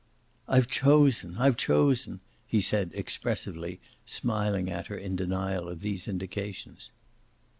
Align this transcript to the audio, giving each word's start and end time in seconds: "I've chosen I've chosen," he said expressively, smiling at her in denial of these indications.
"I've 0.47 0.65
chosen 0.67 1.37
I've 1.37 1.57
chosen," 1.57 2.21
he 2.47 2.59
said 2.59 2.89
expressively, 2.95 3.79
smiling 4.03 4.67
at 4.67 4.87
her 4.87 4.97
in 4.97 5.15
denial 5.15 5.69
of 5.69 5.81
these 5.81 6.07
indications. 6.07 6.89